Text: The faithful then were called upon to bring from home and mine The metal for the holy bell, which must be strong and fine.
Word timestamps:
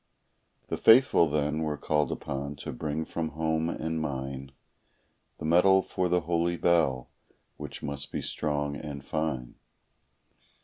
The 0.69 0.77
faithful 0.77 1.27
then 1.27 1.61
were 1.61 1.77
called 1.77 2.11
upon 2.11 2.55
to 2.55 2.73
bring 2.73 3.05
from 3.05 3.29
home 3.37 3.69
and 3.69 4.01
mine 4.01 4.51
The 5.37 5.45
metal 5.45 5.83
for 5.83 6.09
the 6.09 6.21
holy 6.21 6.57
bell, 6.57 7.11
which 7.57 7.83
must 7.83 8.11
be 8.11 8.23
strong 8.23 8.75
and 8.75 9.05
fine. 9.05 9.57